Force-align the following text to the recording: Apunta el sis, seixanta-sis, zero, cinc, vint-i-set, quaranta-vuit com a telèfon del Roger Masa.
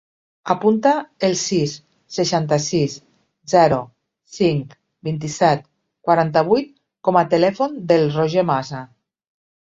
Apunta 0.51 0.91
el 1.25 1.33
sis, 1.39 1.73
seixanta-sis, 2.13 2.95
zero, 3.53 3.77
cinc, 4.37 4.73
vint-i-set, 5.09 5.61
quaranta-vuit 6.09 6.73
com 7.09 7.21
a 7.21 7.23
telèfon 7.35 7.77
del 7.93 8.09
Roger 8.17 8.45
Masa. 8.53 8.81